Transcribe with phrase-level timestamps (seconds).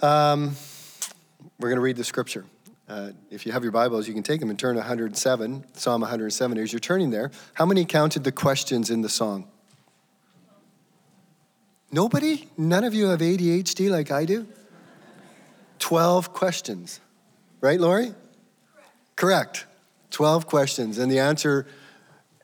[0.00, 0.54] Um,
[1.58, 2.44] we're going to read the scripture.
[2.88, 6.58] Uh, if you have your Bibles, you can take them and turn 107, Psalm 107.
[6.58, 9.48] As you're turning there, how many counted the questions in the song?
[11.90, 12.48] Nobody?
[12.56, 14.46] None of you have ADHD like I do?
[15.80, 17.00] 12 questions.
[17.60, 18.14] Right, Lori?
[19.16, 19.66] Correct.
[20.12, 20.98] 12 questions.
[20.98, 21.66] And the answer,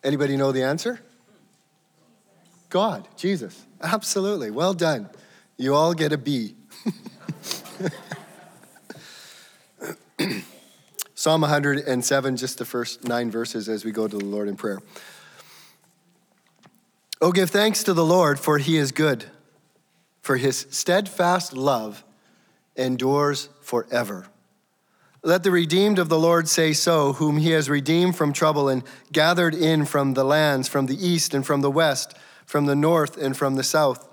[0.02, 1.00] anybody know the answer?
[2.68, 3.64] God, Jesus.
[3.80, 4.50] Absolutely.
[4.50, 5.08] Well done.
[5.56, 6.56] You all get a B.
[11.14, 14.80] Psalm 107, just the first nine verses as we go to the Lord in prayer.
[17.20, 19.24] Oh, give thanks to the Lord, for he is good,
[20.20, 22.04] for his steadfast love
[22.76, 24.26] endures forever.
[25.22, 28.82] Let the redeemed of the Lord say so, whom he has redeemed from trouble and
[29.10, 33.16] gathered in from the lands, from the east and from the west, from the north
[33.16, 34.06] and from the south.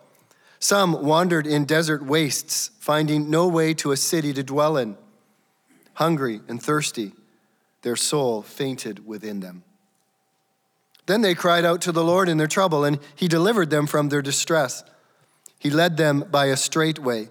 [0.62, 4.96] Some wandered in desert wastes, finding no way to a city to dwell in.
[5.96, 7.14] Hungry and thirsty,
[7.82, 9.64] their soul fainted within them.
[11.08, 14.10] Then they cried out to the Lord in their trouble, and he delivered them from
[14.10, 14.84] their distress.
[15.58, 17.30] He led them by a straight way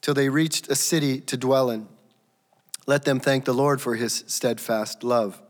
[0.00, 1.86] till they reached a city to dwell in.
[2.86, 5.40] Let them thank the Lord for his steadfast love,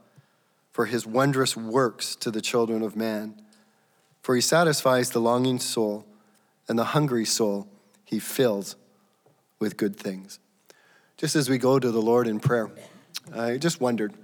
[0.73, 3.41] for his wondrous works to the children of man.
[4.21, 6.07] For he satisfies the longing soul,
[6.69, 7.69] and the hungry soul
[8.05, 8.77] he fills
[9.59, 10.39] with good things.
[11.17, 12.71] Just as we go to the Lord in prayer,
[13.35, 14.15] I just wondered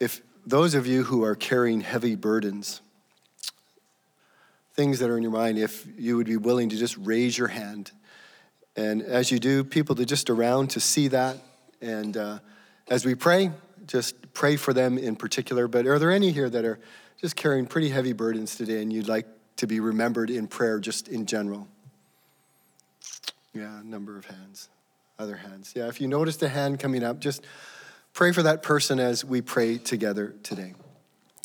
[0.00, 2.80] if those of you who are carrying heavy burdens,
[4.74, 7.48] things that are in your mind, if you would be willing to just raise your
[7.48, 7.92] hand.
[8.74, 11.38] And as you do, people to just around to see that
[11.82, 12.38] and uh,
[12.88, 13.50] as we pray,
[13.86, 15.66] just pray for them in particular.
[15.68, 16.78] But are there any here that are
[17.20, 21.08] just carrying pretty heavy burdens today and you'd like to be remembered in prayer just
[21.08, 21.68] in general?
[23.54, 24.68] Yeah, number of hands.
[25.18, 25.72] Other hands.
[25.76, 27.44] Yeah, if you noticed a hand coming up, just
[28.12, 30.74] pray for that person as we pray together today.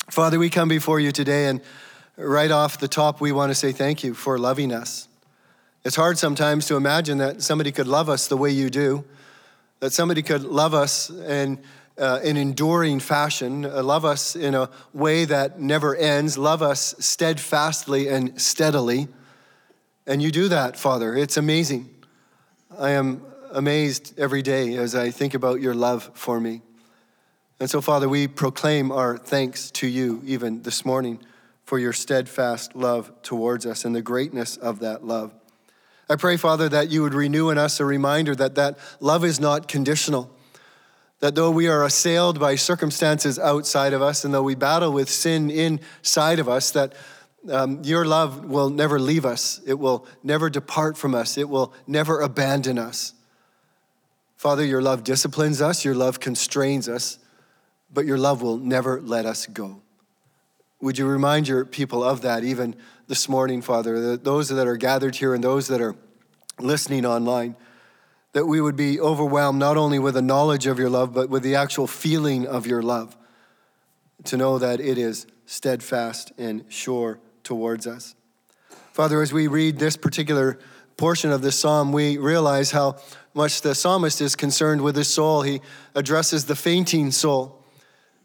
[0.09, 1.61] Father, we come before you today, and
[2.15, 5.07] right off the top, we want to say thank you for loving us.
[5.83, 9.03] It's hard sometimes to imagine that somebody could love us the way you do
[9.79, 11.59] that somebody could love us in
[11.97, 16.95] uh, an enduring fashion, uh, love us in a way that never ends, love us
[16.99, 19.07] steadfastly and steadily.
[20.05, 21.15] And you do that, Father.
[21.15, 21.89] It's amazing.
[22.77, 26.61] I am amazed every day as I think about your love for me.
[27.59, 31.19] And so, Father, we proclaim our thanks to you even this morning
[31.65, 35.33] for your steadfast love towards us and the greatness of that love.
[36.09, 39.39] I pray, Father, that you would renew in us a reminder that that love is
[39.39, 40.31] not conditional.
[41.19, 45.09] That though we are assailed by circumstances outside of us and though we battle with
[45.09, 46.93] sin inside of us, that
[47.49, 49.59] um, your love will never leave us.
[49.65, 51.37] It will never depart from us.
[51.37, 53.13] It will never abandon us.
[54.35, 57.17] Father, your love disciplines us, your love constrains us,
[57.91, 59.81] but your love will never let us go.
[60.79, 62.75] Would you remind your people of that even
[63.07, 65.95] this morning, Father, those that are gathered here and those that are
[66.59, 67.55] listening online,
[68.37, 71.41] that we would be overwhelmed not only with the knowledge of your love, but with
[71.41, 73.17] the actual feeling of your love,
[74.25, 78.13] to know that it is steadfast and sure towards us.
[78.93, 80.59] Father, as we read this particular
[80.97, 82.97] portion of this psalm, we realize how
[83.33, 85.41] much the psalmist is concerned with his soul.
[85.41, 85.59] He
[85.95, 87.65] addresses the fainting soul.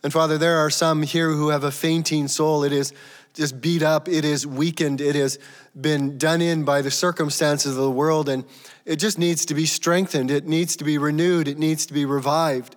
[0.03, 2.65] And Father, there are some here who have a fainting soul.
[2.65, 2.93] It is
[3.35, 5.39] just beat up, it is weakened, it has
[5.81, 8.45] been done in by the circumstances of the world, and
[8.85, 12.05] it just needs to be strengthened, it needs to be renewed, it needs to be
[12.05, 12.77] revived.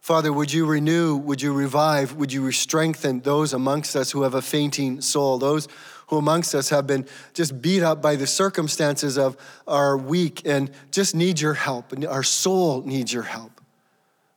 [0.00, 4.34] Father, would you renew, would you revive, would you strengthen those amongst us who have
[4.34, 5.66] a fainting soul, those
[6.08, 10.70] who amongst us have been just beat up by the circumstances of our week and
[10.90, 13.60] just need your help, and our soul needs your help.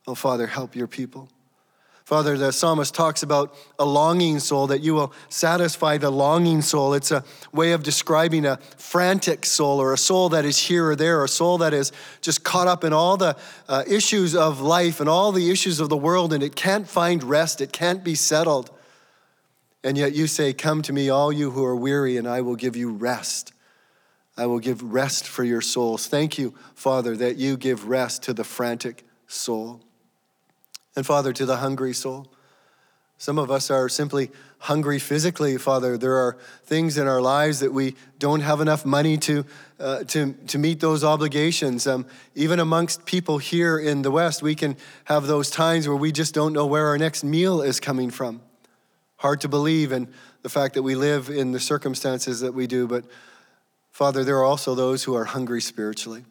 [0.06, 1.28] Oh, Father, help your people.
[2.08, 6.94] Father, the psalmist talks about a longing soul, that you will satisfy the longing soul.
[6.94, 10.96] It's a way of describing a frantic soul or a soul that is here or
[10.96, 11.92] there, a soul that is
[12.22, 13.36] just caught up in all the
[13.68, 17.22] uh, issues of life and all the issues of the world, and it can't find
[17.22, 18.70] rest, it can't be settled.
[19.84, 22.56] And yet you say, Come to me, all you who are weary, and I will
[22.56, 23.52] give you rest.
[24.34, 26.06] I will give rest for your souls.
[26.06, 29.82] Thank you, Father, that you give rest to the frantic soul.
[30.96, 32.28] And Father, to the hungry soul,
[33.18, 35.98] some of us are simply hungry physically, Father.
[35.98, 39.44] There are things in our lives that we don't have enough money to,
[39.80, 41.86] uh, to, to meet those obligations.
[41.88, 42.06] Um,
[42.36, 46.32] even amongst people here in the West, we can have those times where we just
[46.32, 48.40] don't know where our next meal is coming from.
[49.16, 50.08] Hard to believe in
[50.42, 53.04] the fact that we live in the circumstances that we do, but
[53.90, 56.24] Father, there are also those who are hungry spiritually.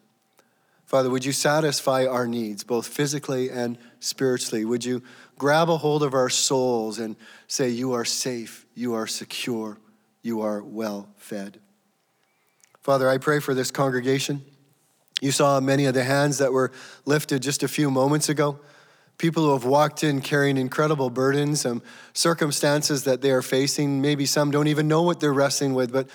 [0.88, 4.64] Father, would you satisfy our needs, both physically and spiritually?
[4.64, 5.02] Would you
[5.36, 7.14] grab a hold of our souls and
[7.46, 9.76] say, You are safe, you are secure,
[10.22, 11.60] you are well fed?
[12.80, 14.42] Father, I pray for this congregation.
[15.20, 16.72] You saw many of the hands that were
[17.04, 18.58] lifted just a few moments ago.
[19.18, 21.82] People who have walked in carrying incredible burdens, some
[22.14, 24.00] circumstances that they are facing.
[24.00, 26.08] Maybe some don't even know what they're wrestling with, but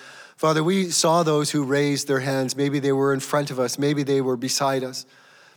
[0.44, 2.54] Father, we saw those who raised their hands.
[2.54, 5.06] Maybe they were in front of us, maybe they were beside us.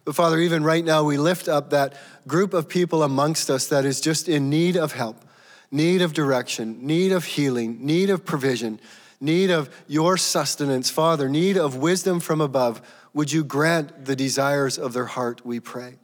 [0.05, 1.93] But Father, even right now, we lift up that
[2.25, 5.25] group of people amongst us that is just in need of help,
[5.71, 8.79] need of direction, need of healing, need of provision,
[9.19, 12.81] need of your sustenance, Father, need of wisdom from above.
[13.13, 15.95] Would you grant the desires of their heart, we pray.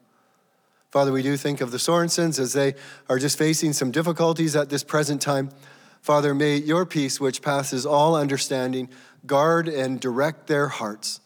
[0.91, 2.75] Father, we do think of the Sorensens as they
[3.07, 5.51] are just facing some difficulties at this present time.
[6.03, 8.89] Father, may your peace, which passes all understanding,
[9.25, 11.21] guard and direct their hearts.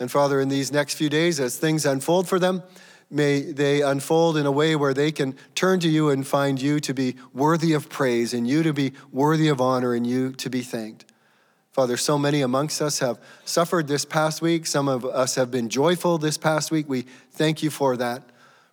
[0.00, 2.62] And Father, in these next few days, as things unfold for them,
[3.10, 6.80] may they unfold in a way where they can turn to you and find you
[6.80, 10.48] to be worthy of praise and you to be worthy of honor and you to
[10.48, 11.04] be thanked.
[11.72, 14.64] Father, so many amongst us have suffered this past week.
[14.64, 16.88] Some of us have been joyful this past week.
[16.88, 17.02] We
[17.32, 18.22] thank you for that,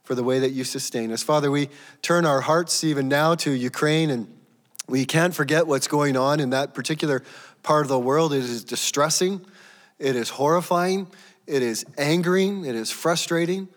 [0.06, 1.22] for the way that you sustain us.
[1.22, 1.68] Father, we
[2.02, 4.34] turn our hearts even now to Ukraine and
[4.94, 7.24] we can't forget what's going on in that particular
[7.64, 8.32] part of the world.
[8.32, 9.44] It is distressing,
[9.98, 11.08] it is horrifying,
[11.48, 13.70] it is angering, it is frustrating.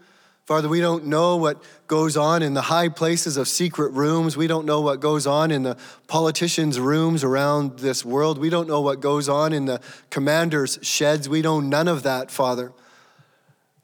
[0.45, 4.37] Father, we don't know what goes on in the high places of secret rooms.
[4.37, 8.37] We don't know what goes on in the politicians' rooms around this world.
[8.37, 9.81] We don't know what goes on in the
[10.11, 11.31] commanders' sheds.
[11.31, 12.75] We know none of that, Father.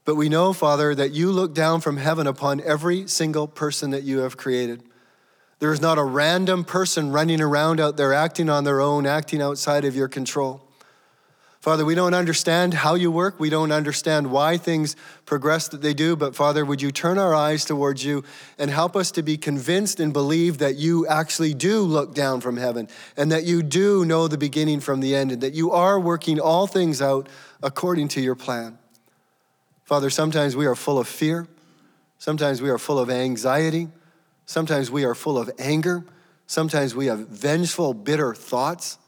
[0.04, 4.02] But we know, Father, that you look down from heaven upon every single person that
[4.02, 4.82] you have created.
[5.62, 9.40] There is not a random person running around out there acting on their own, acting
[9.40, 10.60] outside of your control.
[11.60, 13.38] Father, we don't understand how you work.
[13.38, 16.16] We don't understand why things progress that they do.
[16.16, 18.24] But Father, would you turn our eyes towards you
[18.58, 22.56] and help us to be convinced and believe that you actually do look down from
[22.56, 26.00] heaven and that you do know the beginning from the end and that you are
[26.00, 27.28] working all things out
[27.62, 28.78] according to your plan.
[29.84, 31.46] Father, sometimes we are full of fear.
[32.18, 33.90] Sometimes we are full of anxiety.
[34.46, 36.04] Sometimes we are full of anger.
[36.46, 38.98] Sometimes we have vengeful, bitter thoughts.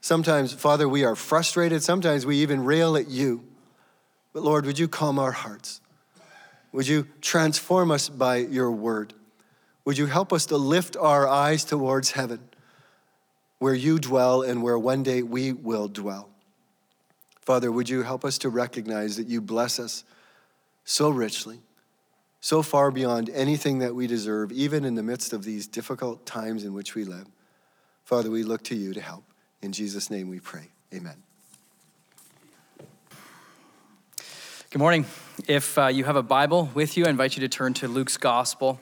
[0.00, 1.82] Sometimes, Father, we are frustrated.
[1.82, 3.44] Sometimes we even rail at you.
[4.32, 5.80] But Lord, would you calm our hearts?
[6.72, 9.14] Would you transform us by your word?
[9.84, 12.40] Would you help us to lift our eyes towards heaven,
[13.58, 16.28] where you dwell and where one day we will dwell?
[17.40, 20.04] Father, would you help us to recognize that you bless us
[20.84, 21.60] so richly?
[22.48, 26.64] So far beyond anything that we deserve, even in the midst of these difficult times
[26.64, 27.26] in which we live.
[28.04, 29.22] Father, we look to you to help.
[29.60, 30.70] In Jesus' name we pray.
[30.94, 31.16] Amen.
[34.70, 35.04] Good morning.
[35.46, 38.16] If uh, you have a Bible with you, I invite you to turn to Luke's
[38.16, 38.80] Gospel,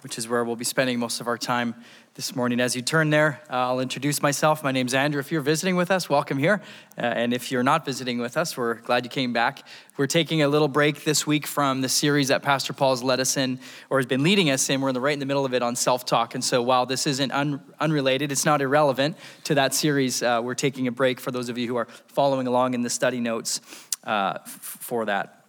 [0.00, 1.76] which is where we'll be spending most of our time
[2.16, 2.60] this morning.
[2.60, 4.64] As you turn there, uh, I'll introduce myself.
[4.64, 5.20] My name's Andrew.
[5.20, 6.62] If you're visiting with us, welcome here.
[6.96, 9.62] Uh, and if you're not visiting with us, we're glad you came back.
[9.98, 13.36] We're taking a little break this week from the series that Pastor Paul's led us
[13.36, 13.60] in,
[13.90, 14.80] or has been leading us in.
[14.80, 16.34] We're in the, right in the middle of it on self talk.
[16.34, 20.54] And so while this isn't un- unrelated, it's not irrelevant to that series, uh, we're
[20.54, 23.60] taking a break for those of you who are following along in the study notes
[24.04, 25.44] uh, f- for that.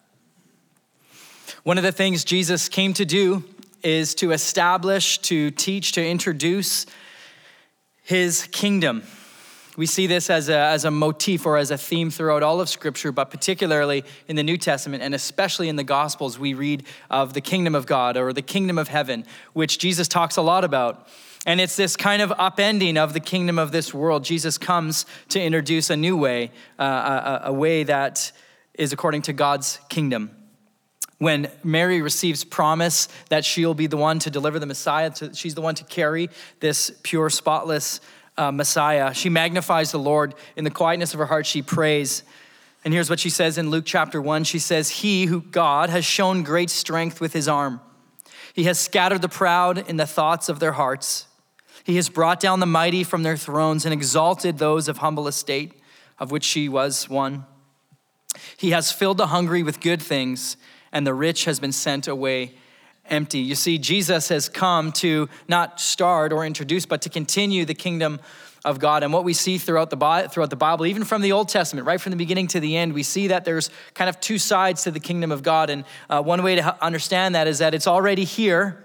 [1.63, 3.45] One of the things Jesus came to do
[3.84, 6.86] is to establish, to teach, to introduce
[8.03, 9.03] his kingdom.
[9.75, 12.67] We see this as a, as a motif or as a theme throughout all of
[12.67, 17.34] Scripture, but particularly in the New Testament and especially in the Gospels, we read of
[17.34, 21.07] the kingdom of God or the kingdom of heaven, which Jesus talks a lot about.
[21.46, 24.24] And it's this kind of upending of the kingdom of this world.
[24.24, 28.31] Jesus comes to introduce a new way, uh, a, a way that
[28.74, 30.37] is according to God's kingdom
[31.19, 35.55] when Mary receives promise that she'll be the one to deliver the Messiah, to, she's
[35.55, 38.00] the one to carry this pure, spotless
[38.38, 39.13] uh, Messiah.
[39.13, 40.36] She magnifies the Lord.
[40.55, 42.24] In the quietness of her heart, she prays.
[42.86, 46.05] And here's what she says in Luke chapter 1 She says, He who God has
[46.05, 47.81] shown great strength with his arm,
[48.53, 51.25] he has scattered the proud in the thoughts of their hearts.
[51.83, 55.74] He has brought down the mighty from their thrones and exalted those of humble estate,
[56.19, 57.45] of which she was one.
[58.57, 60.57] He has filled the hungry with good things
[60.98, 62.56] and the rich has been sent away
[63.06, 63.38] empty.
[63.38, 68.20] You see, Jesus has come to not start or introduce, but to continue the kingdom
[68.66, 69.04] of God.
[69.04, 72.01] And what we see throughout the, throughout the Bible, even from the Old Testament, right
[72.01, 74.92] from the beginning to the end, we see that there's kind of two sides to
[74.92, 75.70] the kingdom of God.
[75.70, 78.84] And uh, one way to understand that is that it's already here,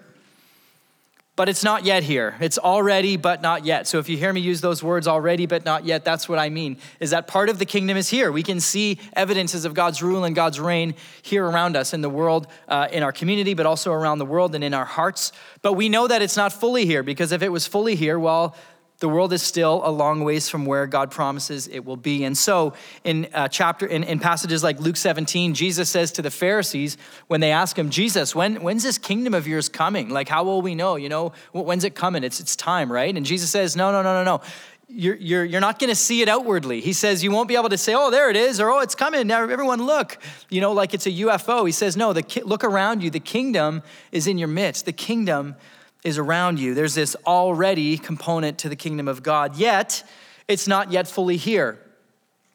[1.35, 2.37] but it's not yet here.
[2.41, 3.87] It's already, but not yet.
[3.87, 6.51] So if you hear me use those words already, but not yet, that's what I
[6.51, 6.77] mean.
[7.01, 8.31] Is that part of the kingdom is here.
[8.31, 12.11] We can see evidences of God's rule and God's reign here around us in the
[12.11, 15.33] world, uh, in our community, but also around the world and in our hearts.
[15.63, 18.55] But we know that it's not fully here because if it was fully here, well,
[19.03, 22.23] the world is still a long ways from where God promises it will be.
[22.23, 26.31] And so, in uh, chapter, in, in passages like Luke 17, Jesus says to the
[26.31, 30.09] Pharisees when they ask him, Jesus, when, when's this kingdom of yours coming?
[30.09, 30.95] Like, how will we know?
[30.95, 32.23] You know, when's it coming?
[32.23, 33.13] It's, it's time, right?
[33.15, 34.41] And Jesus says, No, no, no, no, no.
[34.87, 36.81] You're, you're, you're not going to see it outwardly.
[36.81, 38.95] He says, You won't be able to say, Oh, there it is, or Oh, it's
[38.95, 39.27] coming.
[39.27, 40.17] Now, everyone, look,
[40.49, 41.67] you know, like it's a UFO.
[41.67, 43.11] He says, No, the, look around you.
[43.11, 43.83] The kingdom
[44.13, 44.85] is in your midst.
[44.85, 45.57] The kingdom
[46.05, 46.75] is around you.
[46.75, 50.03] There's this already component to the kingdom of God, yet
[50.49, 51.79] it's not yet fully here.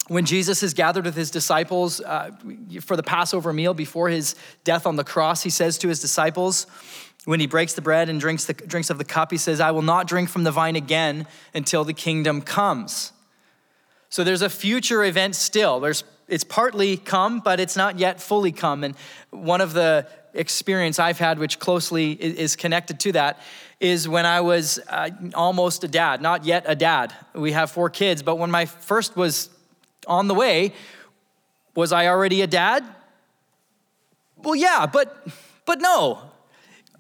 [0.08, 2.32] When Jesus is gathered with his disciples uh,
[2.82, 6.66] for the Passover meal before his death on the cross, he says to his disciples,
[7.26, 9.72] when he breaks the bread and drinks, the, drinks of the cup, he says, I
[9.72, 13.12] will not drink from the vine again until the kingdom comes.
[14.10, 15.82] So there's a future event still.
[15.82, 18.84] There's, it's partly come, but it's not yet fully come.
[18.84, 18.96] And
[19.32, 23.40] one of the experience I've had, which closely is connected to that,
[23.80, 27.14] is when I was uh, almost a dad, not yet a dad.
[27.34, 29.50] We have four kids, but when my first was
[30.08, 30.74] on the way,
[31.76, 32.84] was I already a dad?
[34.38, 35.28] Well, yeah, but
[35.66, 36.27] but no.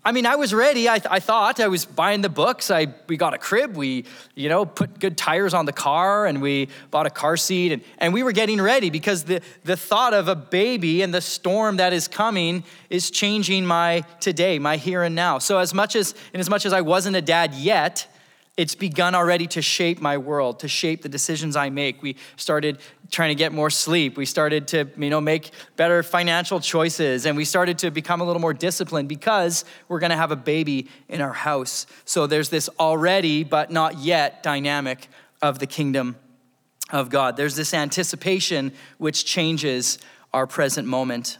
[0.06, 0.88] I mean, I was ready.
[0.88, 2.72] I, th- I thought I was buying the books.
[2.72, 3.76] I we got a crib.
[3.76, 7.74] We you know put good tires on the car, and we bought a car seat,
[7.74, 11.20] and, and we were getting ready because the the thought of a baby and the
[11.20, 15.40] storm that is coming is changing my today, my here and now.
[15.40, 18.08] So as much as in as much as I wasn't a dad yet,
[18.58, 22.02] it's begun already to shape my world, to shape the decisions I make.
[22.02, 22.80] We started
[23.12, 24.18] trying to get more sleep.
[24.18, 28.26] We started to, you know, make better financial choices and we started to become a
[28.26, 31.86] little more disciplined because we're going to have a baby in our house.
[32.04, 35.08] So there's this already but not yet dynamic
[35.42, 36.18] of the kingdom
[36.90, 37.38] of God.
[37.38, 40.00] There's this anticipation which changes
[40.34, 41.38] our present moment.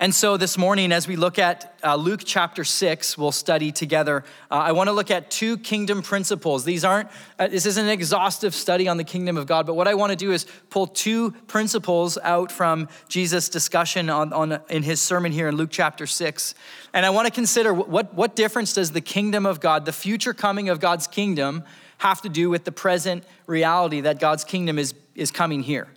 [0.00, 4.22] And so this morning, as we look at uh, Luke chapter 6, we'll study together.
[4.48, 6.64] Uh, I want to look at two kingdom principles.
[6.64, 9.88] These aren't, uh, this isn't an exhaustive study on the kingdom of God, but what
[9.88, 14.84] I want to do is pull two principles out from Jesus' discussion on, on, in
[14.84, 16.54] his sermon here in Luke chapter 6.
[16.94, 20.32] And I want to consider what, what difference does the kingdom of God, the future
[20.32, 21.64] coming of God's kingdom,
[21.98, 25.88] have to do with the present reality that God's kingdom is, is coming here?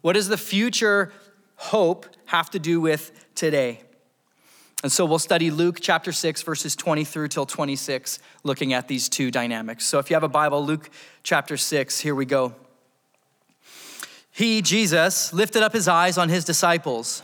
[0.00, 1.12] What is the future
[1.64, 3.80] hope have to do with today.
[4.82, 9.08] And so we'll study Luke chapter 6, verses 20 through till 26, looking at these
[9.08, 9.86] two dynamics.
[9.86, 10.90] So if you have a Bible, Luke
[11.22, 12.54] chapter 6, here we go.
[14.30, 17.22] He, Jesus, lifted up his eyes on his disciples,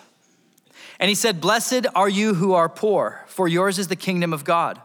[0.98, 4.44] and he said, Blessed are you who are poor, for yours is the kingdom of
[4.44, 4.80] God.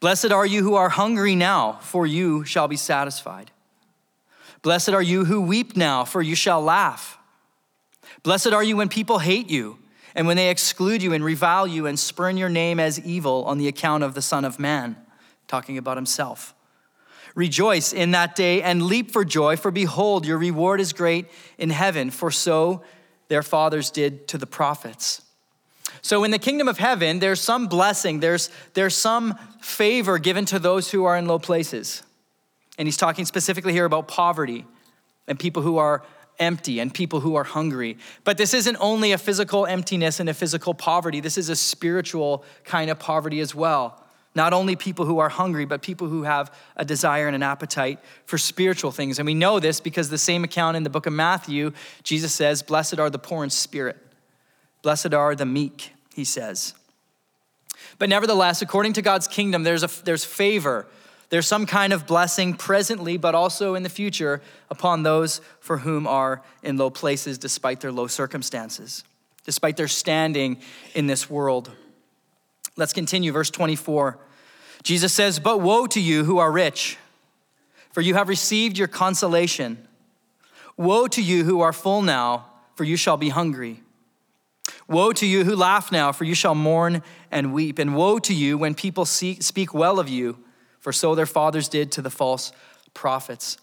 [0.00, 3.50] Blessed are you who are hungry now, for you shall be satisfied.
[4.62, 7.18] Blessed are you who weep now, for you shall laugh.
[8.22, 9.78] Blessed are you when people hate you
[10.14, 13.58] and when they exclude you and revile you and spurn your name as evil on
[13.58, 14.96] the account of the Son of Man,
[15.48, 16.54] talking about himself.
[17.34, 21.26] Rejoice in that day and leap for joy, for behold, your reward is great
[21.58, 22.82] in heaven, for so
[23.28, 25.22] their fathers did to the prophets.
[26.02, 30.58] So in the kingdom of heaven, there's some blessing, there's, there's some favor given to
[30.58, 32.02] those who are in low places.
[32.78, 34.66] And he's talking specifically here about poverty
[35.28, 36.02] and people who are
[36.40, 37.98] empty and people who are hungry.
[38.24, 42.44] But this isn't only a physical emptiness and a physical poverty, this is a spiritual
[42.64, 44.02] kind of poverty as well.
[44.34, 47.98] Not only people who are hungry, but people who have a desire and an appetite
[48.26, 49.18] for spiritual things.
[49.18, 51.72] And we know this because the same account in the book of Matthew,
[52.04, 53.98] Jesus says, Blessed are the poor in spirit,
[54.82, 56.74] blessed are the meek, he says.
[57.98, 60.86] But nevertheless, according to God's kingdom, there's, a, there's favor
[61.30, 66.06] there's some kind of blessing presently, but also in the future upon those for whom
[66.06, 69.04] are in low places despite their low circumstances,
[69.44, 70.60] despite their standing
[70.92, 71.70] in this world.
[72.76, 74.18] Let's continue, verse 24.
[74.82, 76.98] Jesus says, But woe to you who are rich,
[77.92, 79.86] for you have received your consolation.
[80.76, 83.82] Woe to you who are full now, for you shall be hungry.
[84.88, 87.78] Woe to you who laugh now, for you shall mourn and weep.
[87.78, 90.38] And woe to you when people speak well of you
[90.80, 92.52] for so their fathers did to the false
[92.94, 93.58] prophets.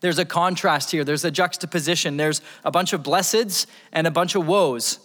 [0.00, 2.16] There's a contrast here, there's a juxtaposition.
[2.16, 5.00] There's a bunch of blesseds and a bunch of woes.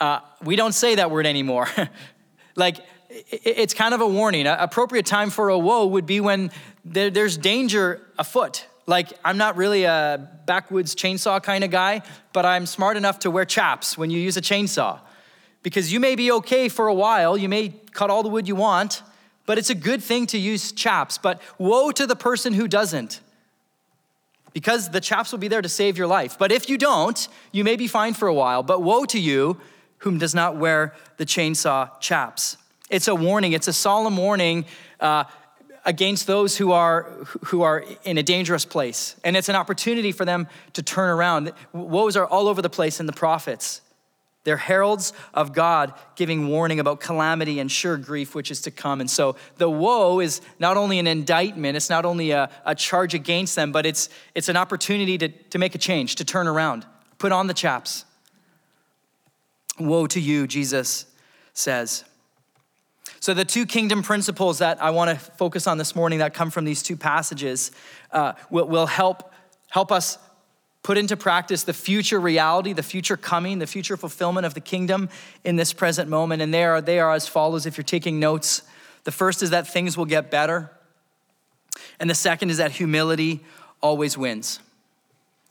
[0.00, 1.68] Uh, we don't say that word anymore.
[2.56, 4.46] like, it's kind of a warning.
[4.46, 6.50] Appropriate time for a woe would be when
[6.84, 8.66] there's danger afoot.
[8.86, 12.02] Like, I'm not really a backwoods chainsaw kind of guy,
[12.32, 14.98] but I'm smart enough to wear chaps when you use a chainsaw
[15.62, 18.56] because you may be okay for a while, you may cut all the wood you
[18.56, 19.02] want,
[19.46, 21.18] but it's a good thing to use chaps.
[21.18, 23.20] But woe to the person who doesn't,
[24.52, 26.38] because the chaps will be there to save your life.
[26.38, 29.60] But if you don't, you may be fine for a while, but woe to you
[29.98, 32.56] whom does not wear the chainsaw chaps.
[32.90, 34.66] It's a warning, it's a solemn warning.
[35.00, 35.24] Uh,
[35.84, 37.02] against those who are
[37.46, 41.52] who are in a dangerous place and it's an opportunity for them to turn around
[41.72, 43.80] woes are all over the place in the prophets
[44.44, 49.00] they're heralds of God giving warning about calamity and sure grief which is to come.
[49.00, 53.14] And so the woe is not only an indictment, it's not only a, a charge
[53.14, 56.84] against them, but it's, it's an opportunity to, to make a change, to turn around,
[57.18, 58.04] put on the chaps.
[59.78, 61.06] Woe to you, Jesus
[61.54, 62.04] says.
[63.20, 66.50] So, the two kingdom principles that I want to focus on this morning that come
[66.50, 67.70] from these two passages
[68.10, 69.32] uh, will, will help,
[69.70, 70.18] help us
[70.82, 75.08] put into practice the future reality, the future coming, the future fulfillment of the kingdom
[75.44, 76.42] in this present moment.
[76.42, 78.62] And they are, they are as follows if you're taking notes.
[79.04, 80.70] The first is that things will get better,
[81.98, 83.40] and the second is that humility
[83.80, 84.60] always wins.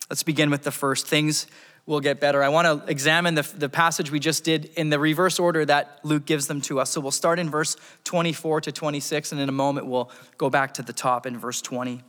[0.09, 1.07] Let's begin with the first.
[1.07, 1.47] Things
[1.85, 2.43] will get better.
[2.43, 5.99] I want to examine the, the passage we just did in the reverse order that
[6.03, 6.91] Luke gives them to us.
[6.91, 10.75] So we'll start in verse 24 to 26, and in a moment we'll go back
[10.75, 12.01] to the top in verse 20.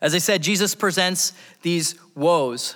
[0.00, 2.74] As I said, Jesus presents these woes.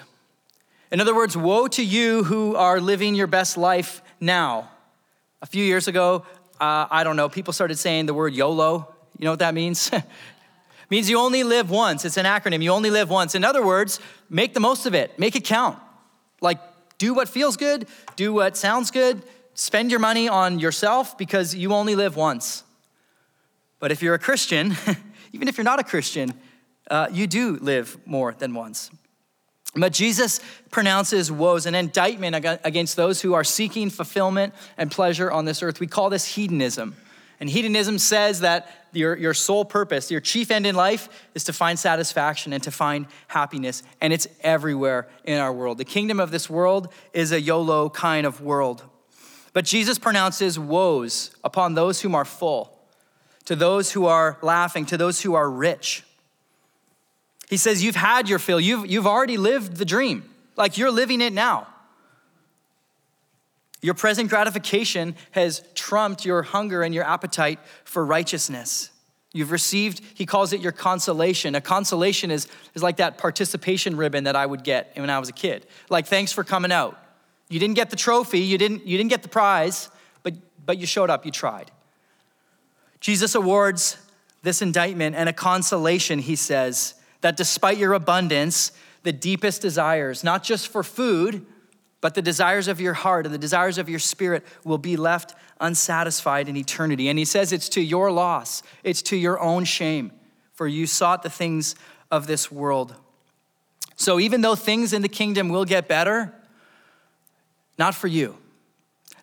[0.91, 4.71] In other words, woe to you who are living your best life now.
[5.43, 6.25] A few years ago,
[6.61, 8.95] uh, I don't know, people started saying the word YOLO.
[9.19, 9.91] You know what that means?
[10.91, 12.05] means you only live once.
[12.05, 12.63] It's an acronym.
[12.63, 13.35] You only live once.
[13.35, 15.19] In other words, make the most of it.
[15.19, 15.79] Make it count.
[16.41, 16.59] Like
[16.99, 17.87] do what feels good,
[18.17, 19.23] do what sounds good,
[19.55, 22.63] spend your money on yourself because you only live once.
[23.81, 24.77] But if you're a Christian,
[25.33, 26.33] even if you're not a Christian,
[26.91, 28.91] uh, you do live more than once.
[29.77, 35.47] But Jesus pronounces woes, an indictment against those who are seeking fulfillment and pleasure on
[35.47, 35.81] this earth.
[35.81, 36.95] We call this hedonism.
[37.41, 41.53] And hedonism says that your, your sole purpose, your chief end in life, is to
[41.53, 43.83] find satisfaction and to find happiness.
[44.01, 45.79] And it's everywhere in our world.
[45.79, 48.85] The kingdom of this world is a YOLO kind of world.
[49.53, 52.79] But Jesus pronounces woes upon those whom are full,
[53.47, 56.05] to those who are laughing, to those who are rich.
[57.55, 61.21] He says, You've had your fill, you've, you've already lived the dream, like you're living
[61.21, 61.69] it now.
[63.81, 68.91] Your present gratification has trumped your hunger and your appetite for righteousness.
[69.33, 71.55] You've received, he calls it your consolation.
[71.55, 75.29] A consolation is, is like that participation ribbon that I would get when I was
[75.29, 75.65] a kid.
[75.89, 76.99] Like, thanks for coming out.
[77.49, 79.91] You didn't get the trophy, you didn't, you didn't get the prize,
[80.25, 80.35] but,
[80.67, 81.71] but you showed up, you tried.
[82.99, 83.97] Jesus awards
[84.43, 88.71] this indictment and a consolation, he says, that despite your abundance,
[89.03, 91.47] the deepest desires, not just for food,
[92.03, 95.35] but the desires of your heart and the desires of your spirit will be left
[95.59, 97.09] unsatisfied in eternity.
[97.09, 100.13] And he says it's to your loss, it's to your own shame,
[100.53, 101.77] for you sought the things
[102.11, 102.95] of this world.
[103.97, 106.31] So even though things in the kingdom will get better,
[107.79, 108.37] not for you,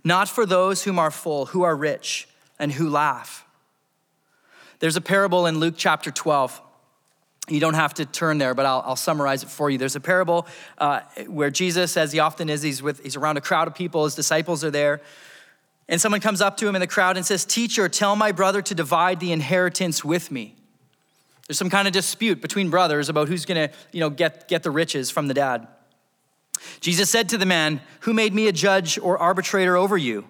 [0.04, 3.46] not for those whom are full, who are rich, and who laugh.
[4.80, 6.64] There's a parable in Luke chapter 12
[7.52, 9.78] you don't have to turn there, but I'll, I'll summarize it for you.
[9.78, 13.42] There's a parable uh, where Jesus, as he often is, he's, with, he's around a
[13.42, 15.02] crowd of people, his disciples are there.
[15.90, 18.62] And someone comes up to him in the crowd and says, Teacher, tell my brother
[18.62, 20.56] to divide the inheritance with me.
[21.48, 24.72] There's some kind of dispute between brothers about who's gonna you know, get, get the
[24.72, 25.68] riches from the dad.
[26.80, 30.26] Jesus said to the man, Who made me a judge or arbitrator over you?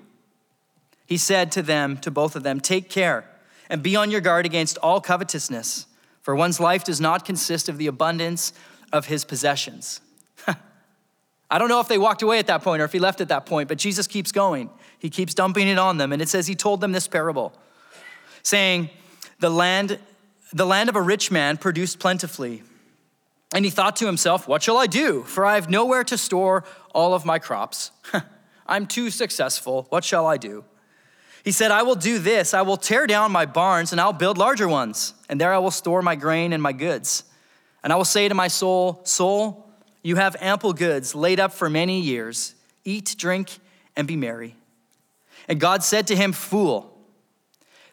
[1.05, 3.25] He said to them, to both of them, Take care
[3.69, 5.85] and be on your guard against all covetousness
[6.21, 8.53] for one's life does not consist of the abundance
[8.93, 10.01] of his possessions.
[11.49, 13.29] I don't know if they walked away at that point or if he left at
[13.29, 14.69] that point, but Jesus keeps going.
[14.99, 16.13] He keeps dumping it on them.
[16.13, 17.53] And it says he told them this parable,
[18.43, 18.89] saying,
[19.39, 19.99] The land,
[20.53, 22.63] the land of a rich man produced plentifully.
[23.53, 25.23] And he thought to himself, What shall I do?
[25.23, 27.91] For I have nowhere to store all of my crops.
[28.67, 29.87] I'm too successful.
[29.89, 30.63] What shall I do?
[31.43, 32.53] He said, I will do this.
[32.53, 35.71] I will tear down my barns and I'll build larger ones, and there I will
[35.71, 37.23] store my grain and my goods.
[37.83, 39.67] And I will say to my soul, Soul,
[40.03, 42.55] you have ample goods laid up for many years.
[42.83, 43.59] Eat, drink,
[43.95, 44.55] and be merry.
[45.47, 46.91] And God said to him, Fool,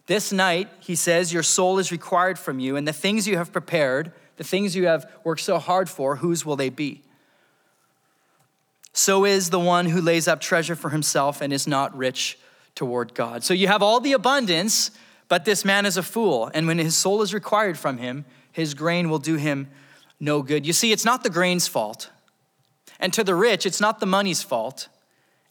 [0.08, 3.52] this night, he says, your soul is required from you, and the things you have
[3.52, 7.02] prepared, the things you have worked so hard for, whose will they be?
[8.94, 12.38] So is the one who lays up treasure for himself and is not rich
[12.78, 13.42] toward God.
[13.42, 14.92] So you have all the abundance,
[15.26, 16.48] but this man is a fool.
[16.54, 19.68] And when his soul is required from him, his grain will do him
[20.20, 20.64] no good.
[20.64, 22.10] You see, it's not the grain's fault.
[23.00, 24.88] And to the rich, it's not the money's fault.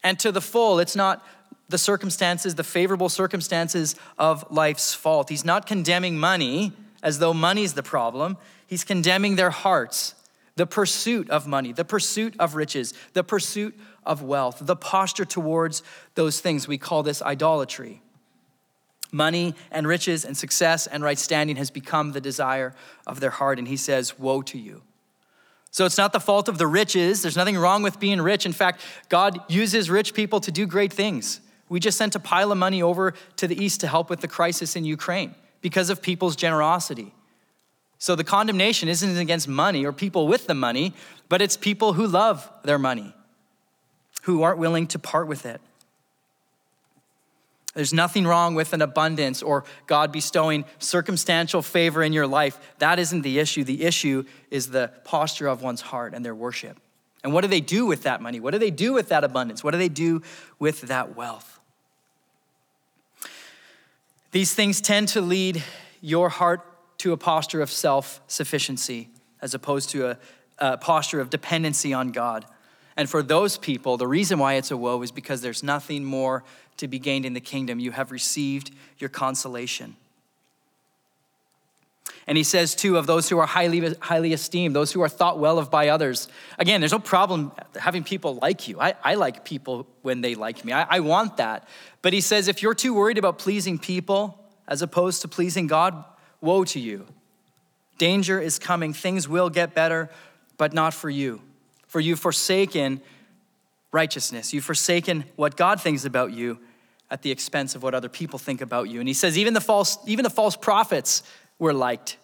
[0.04, 1.26] And to the full, it's not
[1.68, 5.28] the circumstances, the favorable circumstances of life's fault.
[5.28, 6.72] He's not condemning money
[7.04, 8.38] as though money's the problem.
[8.66, 10.16] He's condemning their hearts,
[10.58, 15.84] the pursuit of money, the pursuit of riches, the pursuit of wealth, the posture towards
[16.16, 16.68] those things.
[16.68, 18.02] We call this idolatry.
[19.12, 22.74] Money and riches and success and right standing has become the desire
[23.06, 23.60] of their heart.
[23.60, 24.82] And he says, Woe to you.
[25.70, 27.22] So it's not the fault of the riches.
[27.22, 28.46] There's nothing wrong with being rich.
[28.46, 31.40] In fact, God uses rich people to do great things.
[31.70, 34.28] We just sent a pile of money over to the east to help with the
[34.28, 37.14] crisis in Ukraine because of people's generosity.
[38.00, 40.94] So the condemnation isn't against money or people with the money,
[41.30, 43.14] but it's people who love their money,
[44.24, 45.60] who aren't willing to part with it.
[47.74, 52.60] There's nothing wrong with an abundance or God bestowing circumstantial favor in your life.
[52.80, 53.64] That isn't the issue.
[53.64, 56.80] The issue is the posture of one's heart and their worship.
[57.24, 58.40] And what do they do with that money?
[58.40, 59.64] What do they do with that abundance?
[59.64, 60.24] What do they do
[60.58, 61.60] with that wealth?
[64.32, 65.64] These things tend to lead
[66.02, 66.66] your heart
[67.00, 69.10] to a posture of self sufficiency
[69.42, 70.18] as opposed to a,
[70.58, 72.46] a, posture of dependency on God.
[72.96, 76.44] And for those people, the reason why it's a woe is because there's nothing more
[76.78, 77.80] to be gained in the kingdom.
[77.80, 79.96] You have received your consolation.
[82.26, 85.40] And he says, too, of those who are highly, highly esteemed, those who are thought
[85.40, 86.28] well of by others.
[86.60, 88.82] Again, there's no problem having people like you.
[88.82, 91.68] I, I like people when they like me, I, I want that.
[92.02, 96.04] But he says, if you're too worried about pleasing people as opposed to pleasing God,
[96.42, 97.06] woe to you.
[97.98, 98.94] Danger is coming.
[98.94, 100.10] Things will get better,
[100.58, 101.42] but not for you.
[101.88, 103.02] For you've forsaken
[103.92, 104.54] righteousness.
[104.54, 106.60] You've forsaken what God thinks about you
[107.10, 109.00] at the expense of what other people think about you.
[109.00, 111.24] And he says, even the false, even the false prophets
[111.58, 112.18] were liked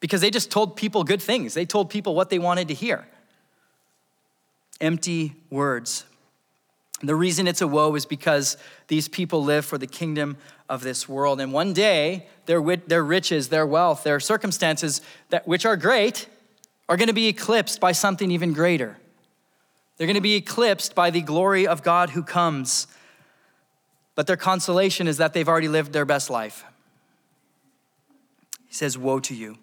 [0.00, 1.54] because they just told people good things.
[1.54, 3.06] They told people what they wanted to hear.
[4.80, 6.04] Empty words.
[7.02, 8.56] The reason it's a woe is because
[8.88, 10.36] these people live for the kingdom
[10.68, 11.40] of this world.
[11.40, 15.00] And one day, their, their riches, their wealth, their circumstances,
[15.30, 16.28] that, which are great,
[16.88, 18.96] are going to be eclipsed by something even greater.
[19.96, 22.86] They're going to be eclipsed by the glory of God who comes.
[24.14, 26.64] But their consolation is that they've already lived their best life.
[28.66, 29.58] He says, Woe to you.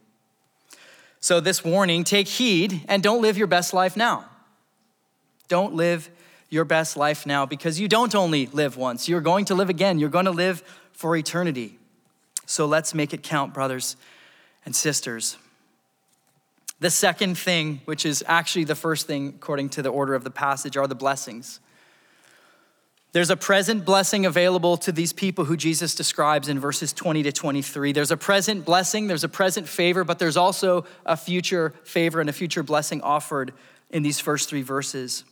[1.20, 4.26] So, this warning take heed and don't live your best life now.
[5.48, 6.10] Don't live
[6.50, 9.08] your best life now because you don't only live once.
[9.08, 10.00] You're going to live again.
[10.00, 11.77] You're going to live for eternity.
[12.45, 13.95] So, let's make it count, brothers
[14.65, 15.38] and sisters.
[16.79, 20.32] The second thing, which is actually the first thing according to the order of the
[20.32, 21.60] passage, are the blessings.
[23.13, 27.32] There's a present blessing available to these people who Jesus describes in verses 20 to
[27.32, 27.91] 23.
[27.91, 32.29] There's a present blessing, there's a present favor, but there's also a future favor and
[32.29, 33.53] a future blessing offered
[33.91, 35.25] in these first three verses.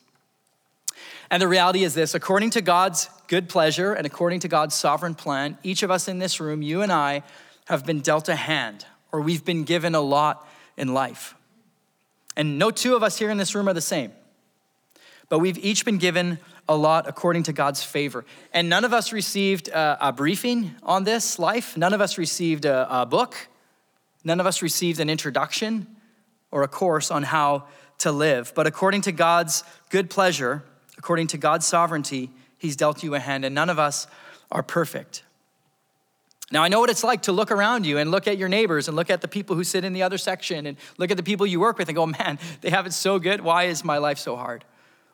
[1.32, 5.15] And the reality is this according to God's good pleasure and according to God's sovereign
[5.15, 7.24] plan, each of us in this room, you and I,
[7.67, 11.36] have been dealt a hand or we've been given a lot in life.
[12.36, 14.12] And no two of us here in this room are the same,
[15.30, 18.26] but we've each been given a lot according to God's favor.
[18.54, 22.65] And none of us received a, a briefing on this life, none of us received
[22.65, 23.48] a, a book,
[24.26, 25.88] none of us received an introduction
[26.52, 27.67] or a course on how
[28.00, 28.52] to live.
[28.54, 30.63] But according to God's good pleasure,
[31.02, 34.06] according to God's sovereignty, He's dealt you a hand, and none of us
[34.52, 35.24] are perfect.
[36.52, 38.88] Now, I know what it's like to look around you and look at your neighbors
[38.88, 41.24] and look at the people who sit in the other section and look at the
[41.24, 43.42] people you work with and go, man, they have it so good.
[43.42, 44.64] Why is my life so hard?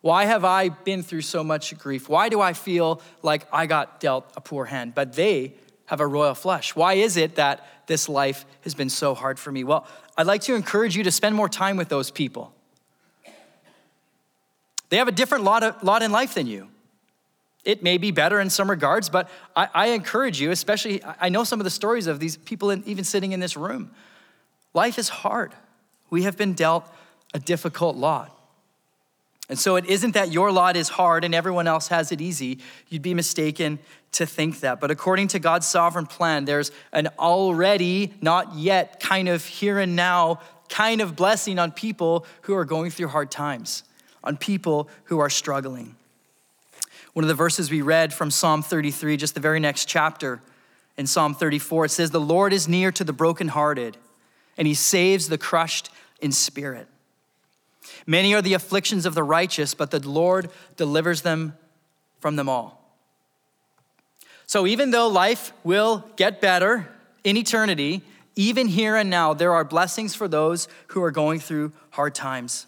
[0.01, 2.09] Why have I been through so much grief?
[2.09, 4.93] Why do I feel like I got dealt a poor hand?
[4.93, 5.53] But they
[5.85, 6.75] have a royal flush.
[6.75, 9.63] Why is it that this life has been so hard for me?
[9.63, 12.53] Well, I'd like to encourage you to spend more time with those people.
[14.89, 16.69] They have a different lot, of, lot in life than you.
[17.65, 21.43] It may be better in some regards, but I, I encourage you, especially, I know
[21.43, 23.91] some of the stories of these people in, even sitting in this room.
[24.73, 25.53] Life is hard.
[26.09, 26.87] We have been dealt
[27.33, 28.33] a difficult lot.
[29.49, 32.59] And so it isn't that your lot is hard and everyone else has it easy.
[32.89, 33.79] You'd be mistaken
[34.13, 34.79] to think that.
[34.79, 39.95] But according to God's sovereign plan, there's an already, not yet, kind of here and
[39.95, 43.83] now kind of blessing on people who are going through hard times,
[44.27, 45.95] on people who are struggling.
[47.13, 50.41] One of the verses we read from Psalm 33, just the very next chapter
[50.97, 53.95] in Psalm 34, it says, The Lord is near to the brokenhearted,
[54.57, 56.87] and he saves the crushed in spirit.
[58.05, 61.57] Many are the afflictions of the righteous, but the Lord delivers them
[62.19, 62.83] from them all.
[64.45, 66.89] So even though life will get better
[67.23, 68.01] in eternity,
[68.35, 72.65] even here and now, there are blessings for those who are going through hard times.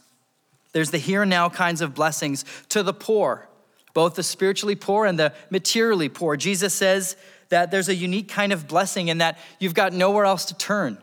[0.71, 3.47] There's the here and now kinds of blessings to the poor,
[3.93, 6.38] both the spiritually poor and the materially poor.
[6.38, 7.15] Jesus says
[7.49, 10.97] that there's a unique kind of blessing in that you've got nowhere else to turn.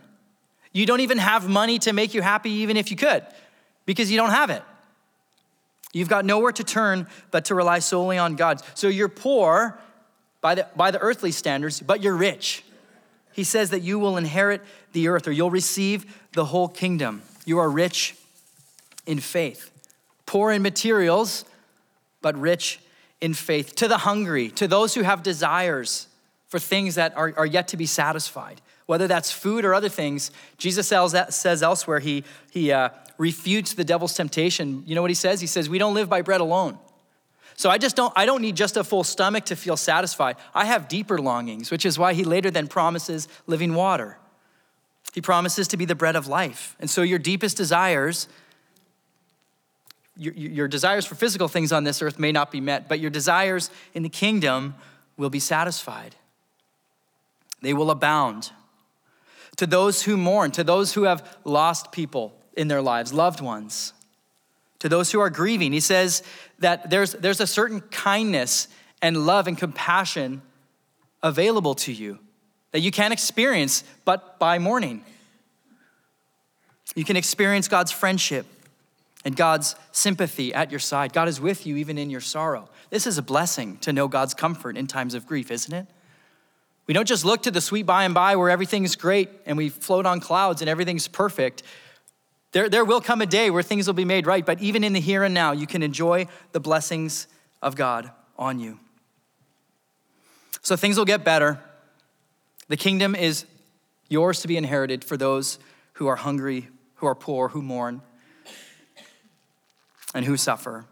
[0.72, 3.24] You don't even have money to make you happy, even if you could,
[3.86, 4.62] because you don't have it.
[5.92, 8.62] You've got nowhere to turn but to rely solely on God.
[8.74, 9.78] So you're poor
[10.40, 12.62] by the, by the earthly standards, but you're rich.
[13.32, 17.22] He says that you will inherit the earth or you'll receive the whole kingdom.
[17.44, 18.14] You are rich
[19.06, 19.70] in faith,
[20.26, 21.44] poor in materials,
[22.20, 22.80] but rich
[23.20, 23.74] in faith.
[23.76, 26.08] To the hungry, to those who have desires
[26.48, 30.30] for things that are, are yet to be satisfied, whether that's food or other things,
[30.58, 34.82] Jesus says elsewhere he, he uh, refutes the devil's temptation.
[34.86, 35.40] You know what he says?
[35.40, 36.78] He says, We don't live by bread alone.
[37.56, 40.36] So I just don't, I don't need just a full stomach to feel satisfied.
[40.54, 44.18] I have deeper longings, which is why he later then promises living water.
[45.14, 46.76] He promises to be the bread of life.
[46.78, 48.28] And so your deepest desires,
[50.16, 53.10] your, your desires for physical things on this earth may not be met, but your
[53.10, 54.74] desires in the kingdom
[55.16, 56.14] will be satisfied.
[57.62, 58.50] They will abound
[59.56, 63.92] to those who mourn, to those who have lost people in their lives, loved ones,
[64.78, 65.72] to those who are grieving.
[65.72, 66.22] He says
[66.58, 68.68] that there's, there's a certain kindness
[69.00, 70.42] and love and compassion
[71.22, 72.18] available to you
[72.72, 75.04] that you can't experience but by mourning.
[76.94, 78.46] You can experience God's friendship
[79.26, 81.12] and God's sympathy at your side.
[81.12, 82.68] God is with you even in your sorrow.
[82.90, 85.88] This is a blessing to know God's comfort in times of grief, isn't it?
[86.86, 89.68] We don't just look to the sweet by and by where everything's great and we
[89.68, 91.64] float on clouds and everything's perfect.
[92.52, 94.92] There, there will come a day where things will be made right, but even in
[94.92, 97.26] the here and now, you can enjoy the blessings
[97.60, 98.78] of God on you.
[100.62, 101.58] So things will get better.
[102.68, 103.44] The kingdom is
[104.08, 105.58] yours to be inherited for those
[105.94, 108.02] who are hungry, who are poor, who mourn,
[110.16, 110.86] and who suffer.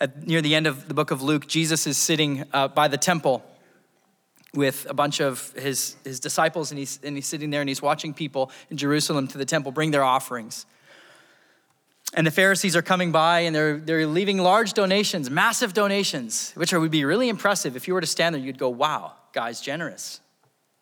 [0.00, 2.98] At, near the end of the book of Luke, Jesus is sitting uh, by the
[2.98, 3.44] temple
[4.52, 7.80] with a bunch of his, his disciples, and he's, and he's sitting there and he's
[7.80, 10.66] watching people in Jerusalem to the temple bring their offerings.
[12.14, 16.72] And the Pharisees are coming by and they're, they're leaving large donations, massive donations, which
[16.72, 17.76] would be really impressive.
[17.76, 20.20] If you were to stand there, you'd go, wow, guy's generous.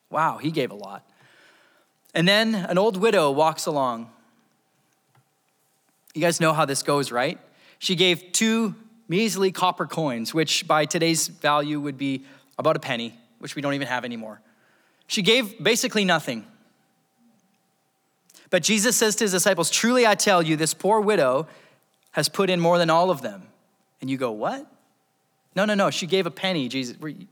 [0.08, 1.06] Wow, he gave a lot.
[2.14, 4.12] And then an old widow walks along.
[6.16, 7.38] You guys know how this goes, right?
[7.78, 8.74] She gave two
[9.06, 12.24] measly copper coins, which by today's value would be
[12.58, 14.40] about a penny which we don't even have anymore.
[15.08, 16.46] She gave basically nothing.
[18.48, 21.48] But Jesus says to his disciples, Truly I tell you, this poor widow
[22.12, 23.42] has put in more than all of them.
[24.00, 24.66] And you go, What?
[25.54, 25.90] No, no, no.
[25.90, 26.66] She gave a penny.
[26.68, 27.26] Jesus, you,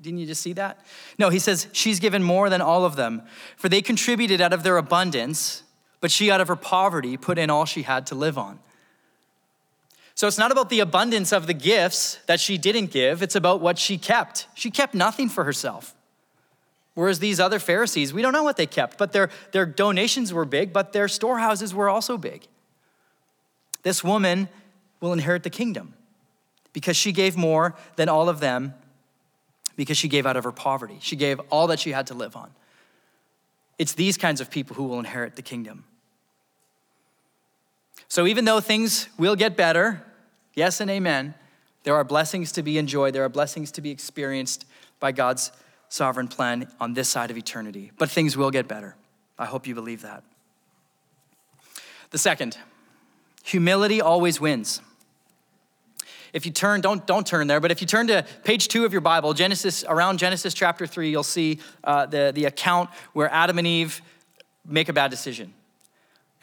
[0.00, 0.80] didn't you just see that?
[1.18, 3.20] No, he says, She's given more than all of them.
[3.58, 5.62] For they contributed out of their abundance,
[6.06, 8.60] but she out of her poverty put in all she had to live on.
[10.14, 13.60] So it's not about the abundance of the gifts that she didn't give, it's about
[13.60, 14.46] what she kept.
[14.54, 15.96] She kept nothing for herself.
[16.94, 20.44] Whereas these other Pharisees, we don't know what they kept, but their, their donations were
[20.44, 22.46] big, but their storehouses were also big.
[23.82, 24.48] This woman
[25.00, 25.94] will inherit the kingdom
[26.72, 28.74] because she gave more than all of them
[29.74, 30.98] because she gave out of her poverty.
[31.00, 32.52] She gave all that she had to live on.
[33.76, 35.82] It's these kinds of people who will inherit the kingdom.
[38.08, 40.02] So even though things will get better,
[40.54, 41.34] yes and amen,
[41.82, 44.64] there are blessings to be enjoyed, there are blessings to be experienced
[44.98, 45.52] by God's
[45.88, 47.92] sovereign plan on this side of eternity.
[47.98, 48.96] But things will get better.
[49.38, 50.24] I hope you believe that.
[52.10, 52.56] The second,
[53.44, 54.80] humility always wins.
[56.32, 58.92] If you turn, don't, don't turn there, but if you turn to page two of
[58.92, 63.58] your Bible, Genesis, around Genesis chapter three, you'll see uh, the, the account where Adam
[63.58, 64.02] and Eve
[64.66, 65.54] make a bad decision.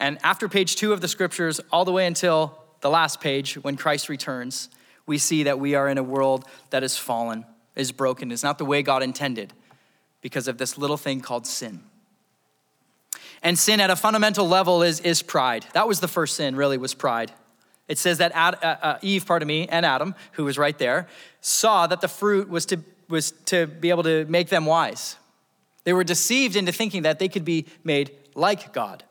[0.00, 3.76] And after page two of the scriptures, all the way until the last page, when
[3.76, 4.68] Christ returns,
[5.06, 7.44] we see that we are in a world that is fallen,
[7.76, 9.52] is broken, is not the way God intended
[10.20, 11.82] because of this little thing called sin.
[13.42, 15.66] And sin at a fundamental level is, is pride.
[15.74, 17.32] That was the first sin, really, was pride.
[17.88, 21.06] It says that Ad, uh, uh, Eve, pardon me, and Adam, who was right there,
[21.42, 25.16] saw that the fruit was to, was to be able to make them wise.
[25.84, 29.04] They were deceived into thinking that they could be made like God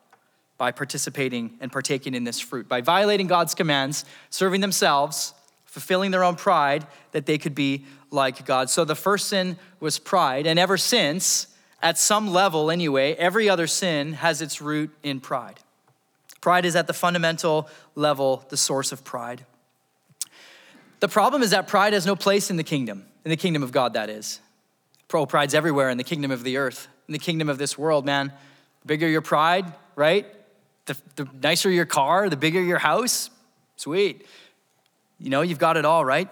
[0.57, 5.33] by participating and partaking in this fruit, by violating God's commands, serving themselves,
[5.65, 8.69] fulfilling their own pride, that they could be like God.
[8.69, 11.47] So the first sin was pride, and ever since,
[11.81, 15.59] at some level anyway, every other sin has its root in pride.
[16.41, 19.45] Pride is at the fundamental level the source of pride.
[20.99, 23.71] The problem is that pride has no place in the kingdom, in the kingdom of
[23.71, 24.39] God, that is.
[25.07, 28.05] Pro pride's everywhere in the kingdom of the earth, in the kingdom of this world,
[28.05, 28.31] man.
[28.81, 30.25] The bigger your pride, right?
[30.85, 33.29] The, the nicer your car, the bigger your house,
[33.77, 34.25] sweet.
[35.19, 36.29] you know, you've got it all, right?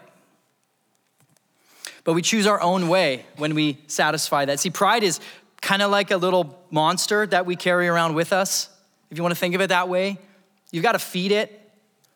[2.04, 4.60] But we choose our own way when we satisfy that.
[4.60, 5.20] See, pride is
[5.62, 8.70] kind of like a little monster that we carry around with us.
[9.10, 10.18] If you want to think of it that way,
[10.72, 11.58] you've got to feed it.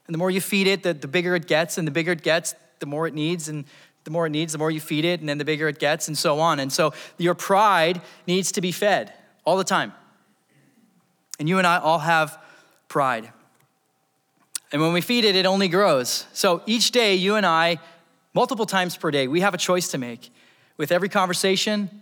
[0.07, 1.77] And the more you feed it, the, the bigger it gets.
[1.77, 3.47] And the bigger it gets, the more it needs.
[3.47, 3.65] And
[4.03, 5.19] the more it needs, the more you feed it.
[5.19, 6.59] And then the bigger it gets, and so on.
[6.59, 9.13] And so your pride needs to be fed
[9.45, 9.93] all the time.
[11.39, 12.37] And you and I all have
[12.87, 13.31] pride.
[14.71, 16.25] And when we feed it, it only grows.
[16.33, 17.79] So each day, you and I,
[18.33, 20.31] multiple times per day, we have a choice to make.
[20.77, 22.01] With every conversation,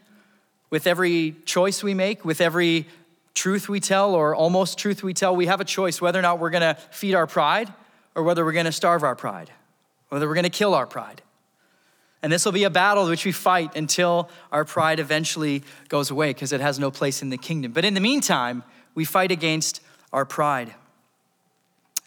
[0.69, 2.87] with every choice we make, with every
[3.35, 6.39] truth we tell or almost truth we tell, we have a choice whether or not
[6.39, 7.71] we're gonna feed our pride
[8.15, 9.51] or whether we're gonna starve our pride,
[10.09, 11.21] whether we're gonna kill our pride.
[12.23, 16.29] And this will be a battle which we fight until our pride eventually goes away
[16.29, 17.73] because it has no place in the kingdom.
[17.73, 18.63] But in the meantime,
[18.95, 20.73] we fight against our pride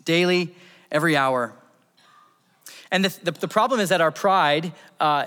[0.04, 0.54] daily,
[0.90, 1.52] every hour.
[2.90, 5.26] And the, the, the problem is that our pride uh,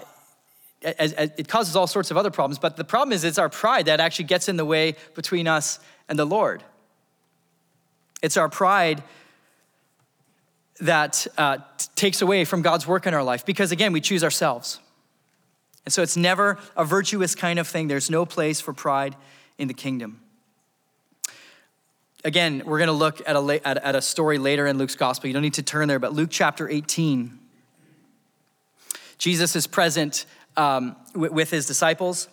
[0.82, 3.50] as, as it causes all sorts of other problems, but the problem is it's our
[3.50, 6.64] pride that actually gets in the way between us and the Lord.
[8.22, 9.04] It's our pride
[10.80, 14.24] that uh, t- takes away from God's work in our life because, again, we choose
[14.24, 14.80] ourselves.
[15.86, 17.88] And so it's never a virtuous kind of thing.
[17.88, 19.16] There's no place for pride
[19.58, 20.22] in the kingdom.
[22.26, 25.28] Again, we're going to look at a, at, at a story later in Luke's gospel.
[25.28, 27.40] You don't need to turn there, but Luke chapter 18.
[29.18, 30.26] Jesus is present
[30.58, 32.28] um, with his disciples.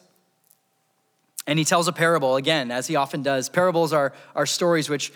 [1.47, 3.49] And he tells a parable again, as he often does.
[3.49, 5.13] Parables are, are stories which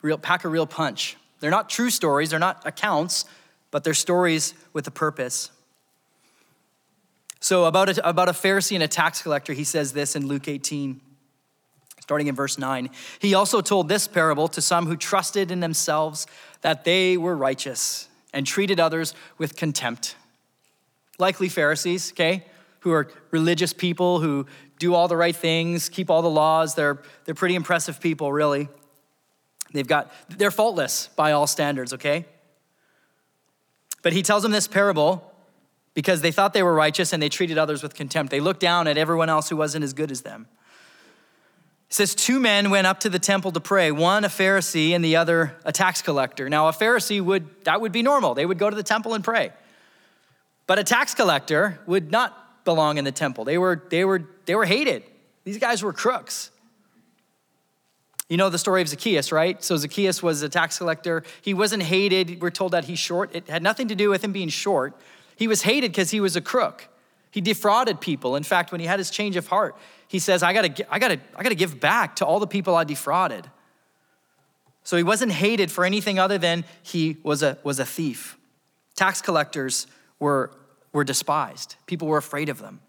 [0.00, 1.16] real, pack a real punch.
[1.40, 3.24] They're not true stories, they're not accounts,
[3.72, 5.50] but they're stories with a purpose.
[7.40, 10.46] So, about a, about a Pharisee and a tax collector, he says this in Luke
[10.46, 11.00] 18,
[12.02, 12.90] starting in verse 9.
[13.18, 16.26] He also told this parable to some who trusted in themselves
[16.60, 20.16] that they were righteous and treated others with contempt.
[21.18, 22.44] Likely Pharisees, okay?
[22.82, 24.44] who are religious people who
[24.78, 26.74] do all the right things, keep all the laws.
[26.74, 28.68] They're, they're pretty impressive people, really.
[29.72, 32.26] They've got, they're faultless by all standards, okay?
[34.02, 35.32] But he tells them this parable
[35.94, 38.32] because they thought they were righteous and they treated others with contempt.
[38.32, 40.48] They looked down at everyone else who wasn't as good as them.
[41.92, 45.04] It says, Two men went up to the temple to pray, one a Pharisee and
[45.04, 46.48] the other a tax collector.
[46.48, 48.32] Now, a Pharisee would, that would be normal.
[48.32, 49.52] They would go to the temple and pray.
[50.66, 53.44] But a tax collector would not belong in the temple.
[53.44, 55.02] They were, they were, they were hated.
[55.44, 56.50] These guys were crooks.
[58.30, 59.62] You know the story of Zacchaeus, right?
[59.62, 61.24] So Zacchaeus was a tax collector.
[61.42, 62.40] He wasn't hated.
[62.40, 63.36] We're told that he's short.
[63.36, 64.98] It had nothing to do with him being short.
[65.36, 66.88] He was hated because he was a crook.
[67.32, 68.36] He defrauded people.
[68.36, 71.18] In fact, when he had his change of heart, he says, I gotta, I gotta,
[71.34, 73.50] I gotta give back to all the people I defrauded.
[74.84, 78.38] So he wasn't hated for anything other than he was a, was a thief.
[78.94, 79.86] Tax collectors
[80.20, 80.52] were
[80.92, 82.80] were despised, people were afraid of them.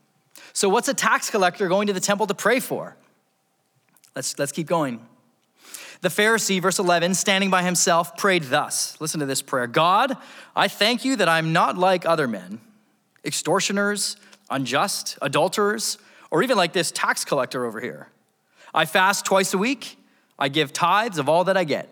[0.51, 2.95] So, what's a tax collector going to the temple to pray for?
[4.15, 5.06] Let's, let's keep going.
[6.01, 8.99] The Pharisee, verse 11, standing by himself, prayed thus.
[8.99, 10.15] Listen to this prayer God,
[10.56, 12.60] I thank you that I'm not like other men,
[13.23, 14.17] extortioners,
[14.49, 15.97] unjust, adulterers,
[16.32, 18.10] or even like this tax collector over here.
[18.73, 19.97] I fast twice a week,
[20.38, 21.89] I give tithes of all that I get.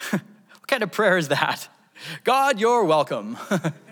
[0.10, 0.22] what
[0.66, 1.68] kind of prayer is that?
[2.24, 3.36] God, you're welcome.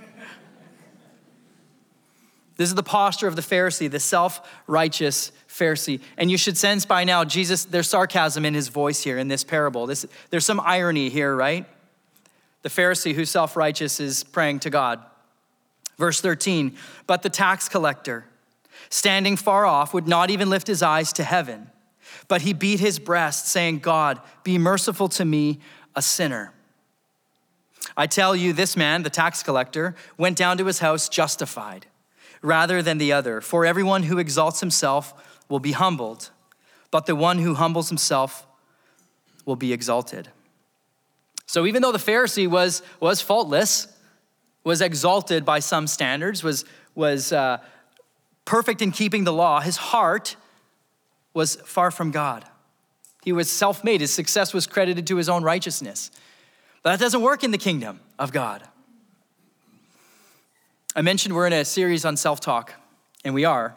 [2.57, 6.01] This is the posture of the Pharisee, the self righteous Pharisee.
[6.17, 9.43] And you should sense by now, Jesus, there's sarcasm in his voice here in this
[9.43, 9.87] parable.
[9.87, 11.67] This, there's some irony here, right?
[12.63, 15.05] The Pharisee who's self righteous is praying to God.
[15.97, 16.77] Verse 13,
[17.07, 18.27] but the tax collector,
[18.91, 21.71] standing far off, would not even lift his eyes to heaven,
[22.27, 25.61] but he beat his breast, saying, God, be merciful to me,
[25.95, 26.53] a sinner.
[27.97, 31.87] I tell you, this man, the tax collector, went down to his house justified
[32.43, 33.41] rather than the other.
[33.41, 36.31] For everyone who exalts himself will be humbled,
[36.91, 38.47] but the one who humbles himself
[39.45, 40.29] will be exalted.
[41.47, 43.87] So even though the Pharisee was, was faultless,
[44.65, 47.59] was exalted by some standards, was, was uh,
[48.45, 50.37] perfect in keeping the law, his heart
[51.35, 52.45] was far from God.
[53.23, 56.11] He was self made, his success was credited to his own righteousness.
[56.83, 58.63] But that doesn't work in the kingdom of God.
[60.95, 62.75] I mentioned we're in a series on self talk,
[63.25, 63.75] and we are.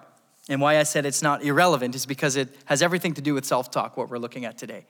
[0.49, 3.45] And why I said it's not irrelevant is because it has everything to do with
[3.45, 4.85] self talk, what we're looking at today.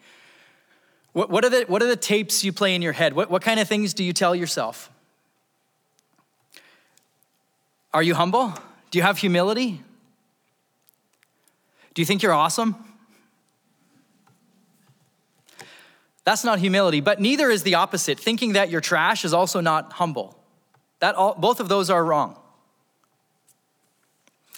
[1.13, 3.13] What, what, are the, what are the tapes you play in your head?
[3.13, 4.91] What, what kind of things do you tell yourself?
[7.93, 8.53] Are you humble?
[8.91, 9.81] Do you have humility?
[11.93, 12.75] Do you think you're awesome?
[16.23, 18.19] That's not humility, but neither is the opposite.
[18.19, 20.37] Thinking that you're trash is also not humble.
[20.99, 22.37] That all, both of those are wrong.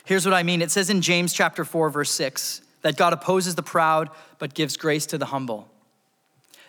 [0.05, 0.63] Here's what I mean.
[0.63, 4.09] It says in James chapter 4 verse 6 that God opposes the proud
[4.39, 5.69] but gives grace to the humble.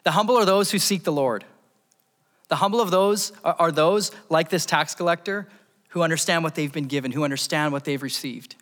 [0.02, 1.44] The humble are those who seek the Lord.
[2.48, 5.48] The humble of those are those like this tax collector
[5.91, 8.57] who understand what they've been given, who understand what they've received.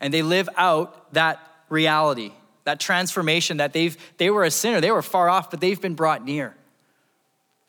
[0.00, 2.32] And they live out that reality,
[2.64, 5.94] that transformation that they've they were a sinner, they were far off, but they've been
[5.94, 6.54] brought near.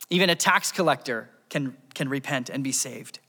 [0.09, 3.19] Even a tax collector can, can repent and be saved.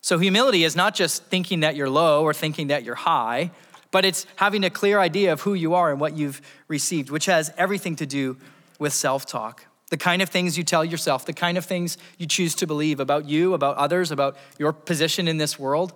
[0.00, 3.50] So humility is not just thinking that you're low or thinking that you're high,
[3.90, 7.26] but it's having a clear idea of who you are and what you've received, which
[7.26, 8.36] has everything to do
[8.78, 9.64] with self talk.
[9.90, 12.98] The kind of things you tell yourself, the kind of things you choose to believe
[12.98, 15.92] about you, about others, about your position in this world.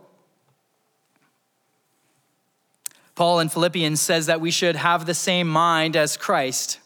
[3.17, 6.79] Paul in Philippians says that we should have the same mind as Christ.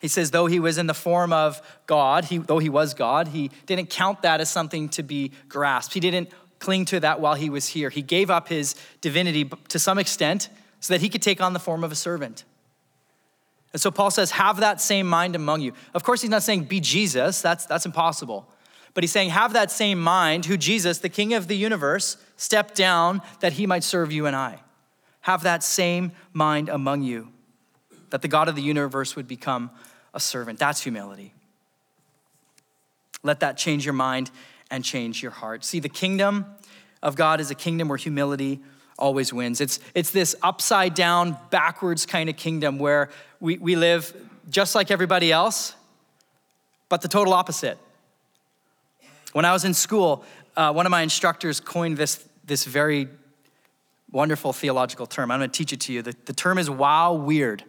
[0.00, 3.28] He says, though he was in the form of God, he, though he was God,
[3.28, 5.94] he didn't count that as something to be grasped.
[5.94, 7.90] He didn't cling to that while he was here.
[7.90, 10.48] He gave up his divinity to some extent
[10.80, 12.44] so that he could take on the form of a servant.
[13.76, 15.74] And so Paul says, have that same mind among you.
[15.92, 18.48] Of course, he's not saying be Jesus, that's, that's impossible.
[18.94, 22.74] But he's saying, have that same mind, who Jesus, the King of the universe, stepped
[22.74, 24.60] down that he might serve you and I.
[25.20, 27.28] Have that same mind among you,
[28.08, 29.70] that the God of the universe would become
[30.14, 30.58] a servant.
[30.58, 31.34] That's humility.
[33.22, 34.30] Let that change your mind
[34.70, 35.66] and change your heart.
[35.66, 36.46] See, the kingdom
[37.02, 38.62] of God is a kingdom where humility
[38.98, 39.60] always wins.
[39.60, 44.14] It's, it's this upside down, backwards kind of kingdom where we, we live
[44.48, 45.74] just like everybody else,
[46.88, 47.78] but the total opposite.
[49.32, 50.24] When I was in school,
[50.56, 53.08] uh, one of my instructors coined this, this very
[54.10, 55.30] wonderful theological term.
[55.30, 56.02] I'm going to teach it to you.
[56.02, 57.64] The, the term is wow weird.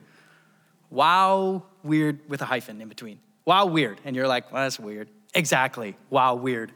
[0.89, 3.19] Wow weird with a hyphen in between.
[3.43, 3.99] Wow weird.
[4.05, 5.09] And you're like, well, that's weird.
[5.33, 5.95] Exactly.
[6.09, 6.71] Wow, weird.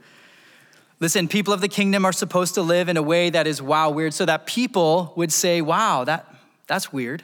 [1.02, 3.90] Listen, people of the kingdom are supposed to live in a way that is wow,
[3.90, 6.32] weird, so that people would say, wow, that,
[6.68, 7.24] that's weird.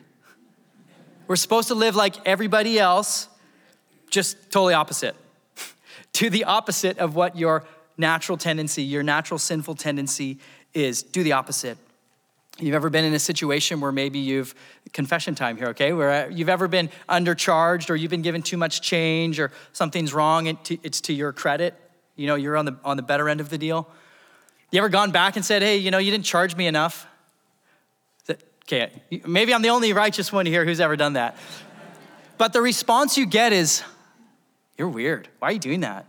[1.28, 3.30] We're supposed to live like everybody else,
[4.10, 5.16] just totally opposite.
[6.14, 7.66] to the opposite of what your
[8.00, 10.40] natural tendency, your natural sinful tendency
[10.74, 11.04] is.
[11.04, 11.78] Do the opposite.
[12.58, 14.56] You've ever been in a situation where maybe you've,
[14.92, 18.58] confession time here, okay, where uh, you've ever been undercharged or you've been given too
[18.58, 21.76] much change or something's wrong, it's to your credit.
[22.18, 23.88] You know, you're on the, on the better end of the deal.
[24.72, 27.08] You ever gone back and said, hey, you know, you didn't charge me enough?
[28.26, 28.92] That, okay,
[29.26, 31.38] maybe I'm the only righteous one here who's ever done that.
[32.38, 33.82] But the response you get is,
[34.78, 35.30] you're weird.
[35.40, 36.06] Why are you doing that?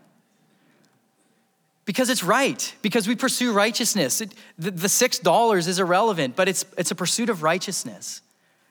[1.85, 4.21] Because it's right, because we pursue righteousness.
[4.21, 8.21] It, the, the $6 is irrelevant, but it's, it's a pursuit of righteousness.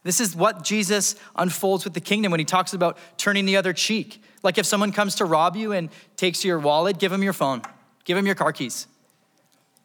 [0.08, 3.74] This is what Jesus unfolds with the kingdom when he talks about turning the other
[3.74, 4.24] cheek.
[4.42, 7.62] Like if someone comes to rob you and takes your wallet, give him your phone,
[8.06, 8.88] give him your car keys.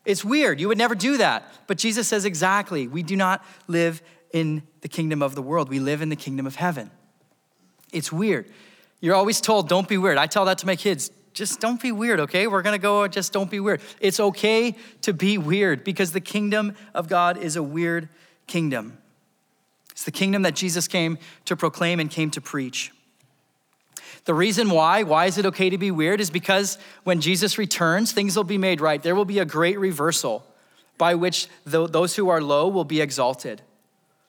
[0.04, 0.60] It's weird.
[0.60, 1.42] You would never do that.
[1.66, 4.00] But Jesus says exactly, we do not live
[4.32, 6.92] in the kingdom of the world, we live in the kingdom of heaven.
[7.92, 8.48] It's weird.
[9.00, 10.18] You're always told, don't be weird.
[10.18, 12.46] I tell that to my kids just don't be weird, okay?
[12.46, 13.80] We're gonna go, just don't be weird.
[13.98, 18.08] It's okay to be weird because the kingdom of God is a weird
[18.46, 18.98] kingdom.
[19.93, 22.93] It's the kingdom that Jesus came to proclaim and came to preach.
[24.24, 28.12] The reason why, why is it okay to be weird, is because when Jesus returns,
[28.12, 29.03] things will be made right.
[29.03, 30.47] There will be a great reversal
[30.97, 33.62] by which those who are low will be exalted.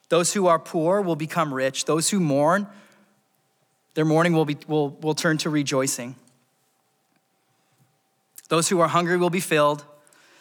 [0.09, 1.85] Those who are poor will become rich.
[1.85, 2.67] Those who mourn,
[3.93, 6.15] their mourning will, be, will, will turn to rejoicing.
[8.49, 9.85] Those who are hungry will be filled.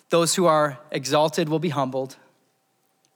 [0.09, 2.17] Those who are exalted will be humbled.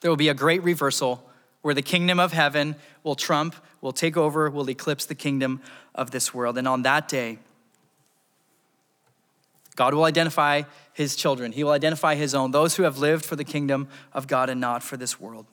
[0.01, 1.23] There will be a great reversal
[1.67, 5.61] where the kingdom of heaven will trump, will take over, will eclipse the kingdom
[5.97, 6.57] of this world.
[6.57, 7.41] And on that day,
[9.75, 10.63] God will identify
[10.93, 11.51] his children.
[11.51, 14.61] He will identify his own, those who have lived for the kingdom of God and
[14.61, 15.45] not for this world.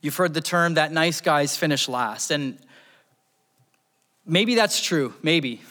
[0.00, 2.32] You've heard the term that nice guys finish last.
[2.32, 2.58] And
[4.26, 5.62] maybe that's true, maybe.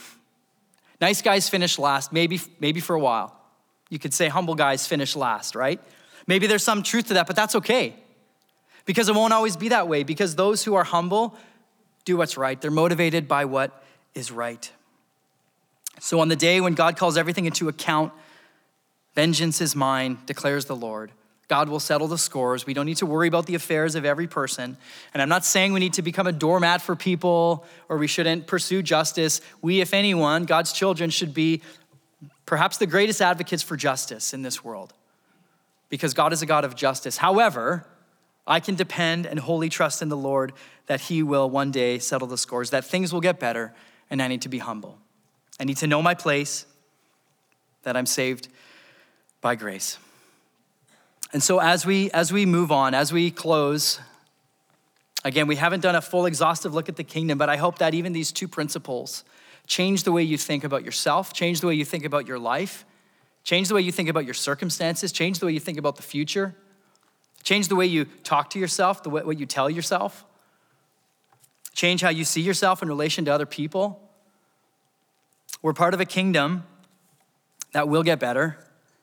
[1.02, 3.36] Nice guys finish last, maybe, maybe for a while.
[3.90, 5.82] You could say humble guys finish last, right?
[6.28, 7.98] Maybe there's some truth to that, but that's okay.
[8.86, 11.36] Because it won't always be that way, because those who are humble
[12.06, 12.60] do what's right.
[12.60, 14.72] They're motivated by what is right.
[16.00, 18.12] So on the day when God calls everything into account,
[19.14, 21.12] vengeance is mine, declares the Lord.
[21.48, 22.66] God will settle the scores.
[22.66, 24.78] We don't need to worry about the affairs of every person.
[25.14, 28.48] And I'm not saying we need to become a doormat for people or we shouldn't
[28.48, 29.42] pursue justice.
[29.62, 31.62] We, if anyone, God's children, should be
[32.46, 34.94] perhaps the greatest advocates for justice in this world
[35.90, 37.18] because God is a God of justice.
[37.18, 37.86] However,
[38.48, 40.54] I can depend and wholly trust in the Lord
[40.88, 43.74] that He will one day settle the scores, that things will get better,
[44.10, 44.98] and I need to be humble.
[45.60, 46.66] I need to know my place.
[47.84, 48.48] that I'm saved
[49.42, 49.98] by grace.
[51.34, 54.00] And so as we as we move on, as we close,
[55.24, 57.94] again, we haven't done a full exhaustive look at the kingdom, but I hope that
[57.94, 59.24] even these two principles
[59.66, 62.86] change the way you think about yourself, change the way you think about your life,
[63.44, 66.04] change the way you think about your circumstances, change the way you think about the
[66.04, 66.56] future,
[67.44, 70.26] change the way you talk to yourself, the way what you tell yourself,
[71.74, 74.00] change how you see yourself in relation to other people.
[75.62, 76.64] We're part of a kingdom
[77.74, 78.58] that will get better,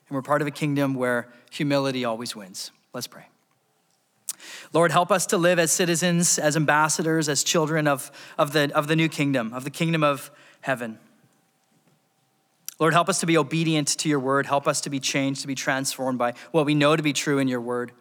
[0.08, 2.70] and we're part of a kingdom where humility always wins.
[2.92, 3.26] Let's pray.
[4.72, 8.86] Lord, help us to live as citizens, as ambassadors, as children of, of, the, of
[8.86, 10.30] the new kingdom, of the kingdom of
[10.60, 10.98] heaven.
[12.78, 14.46] Lord, help us to be obedient to your word.
[14.46, 17.38] Help us to be changed, to be transformed by what we know to be true
[17.38, 17.92] in your word.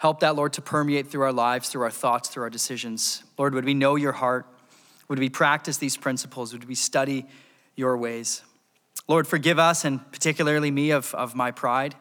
[0.00, 3.22] Help that, Lord, to permeate through our lives, through our thoughts, through our decisions.
[3.36, 4.46] Lord, would we know your heart?
[5.08, 6.54] Would we practice these principles?
[6.54, 7.26] Would we study
[7.76, 8.40] your ways?
[9.08, 11.96] Lord, forgive us, and particularly me, of, of my pride,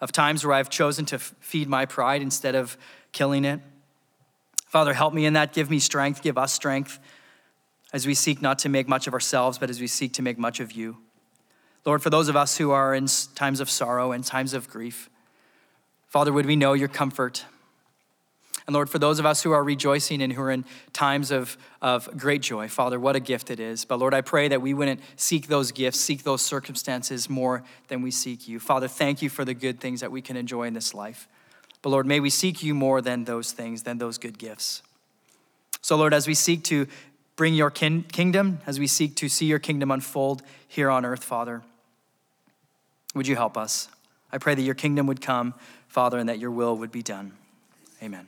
[0.00, 2.76] of times where I've chosen to f- feed my pride instead of
[3.12, 3.60] killing it.
[4.66, 5.52] Father, help me in that.
[5.52, 6.22] Give me strength.
[6.22, 6.98] Give us strength
[7.92, 10.38] as we seek not to make much of ourselves, but as we seek to make
[10.38, 10.96] much of you.
[11.84, 15.08] Lord, for those of us who are in times of sorrow and times of grief,
[16.08, 17.44] Father, would we know your comfort?
[18.66, 21.56] And Lord, for those of us who are rejoicing and who are in times of,
[21.80, 23.86] of great joy, Father, what a gift it is.
[23.86, 28.02] But Lord, I pray that we wouldn't seek those gifts, seek those circumstances more than
[28.02, 28.60] we seek you.
[28.60, 31.28] Father, thank you for the good things that we can enjoy in this life.
[31.80, 34.82] But Lord, may we seek you more than those things, than those good gifts.
[35.80, 36.86] So, Lord, as we seek to
[37.36, 41.24] bring your kin- kingdom, as we seek to see your kingdom unfold here on earth,
[41.24, 41.62] Father,
[43.14, 43.88] would you help us?
[44.30, 45.54] I pray that your kingdom would come,
[45.88, 47.32] Father, and that your will would be done.
[48.02, 48.26] Amen.